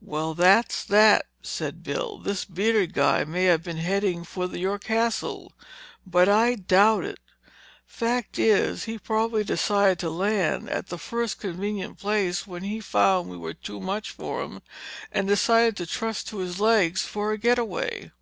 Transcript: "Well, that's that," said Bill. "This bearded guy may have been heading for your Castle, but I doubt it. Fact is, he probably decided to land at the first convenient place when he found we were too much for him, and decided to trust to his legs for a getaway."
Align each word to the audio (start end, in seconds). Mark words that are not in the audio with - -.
"Well, 0.00 0.32
that's 0.32 0.82
that," 0.84 1.26
said 1.42 1.82
Bill. 1.82 2.16
"This 2.16 2.46
bearded 2.46 2.94
guy 2.94 3.24
may 3.24 3.44
have 3.44 3.62
been 3.62 3.76
heading 3.76 4.24
for 4.24 4.46
your 4.46 4.78
Castle, 4.78 5.52
but 6.06 6.30
I 6.30 6.54
doubt 6.54 7.04
it. 7.04 7.18
Fact 7.86 8.38
is, 8.38 8.84
he 8.84 8.96
probably 8.98 9.44
decided 9.44 9.98
to 9.98 10.08
land 10.08 10.70
at 10.70 10.86
the 10.86 10.96
first 10.96 11.40
convenient 11.40 11.98
place 11.98 12.46
when 12.46 12.62
he 12.62 12.80
found 12.80 13.28
we 13.28 13.36
were 13.36 13.52
too 13.52 13.80
much 13.80 14.12
for 14.12 14.42
him, 14.42 14.62
and 15.12 15.28
decided 15.28 15.76
to 15.76 15.84
trust 15.86 16.28
to 16.28 16.38
his 16.38 16.58
legs 16.58 17.02
for 17.02 17.30
a 17.30 17.36
getaway." 17.36 18.12